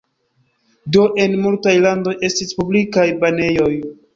[0.95, 3.73] Do en multaj landoj estis publikaj banejoj.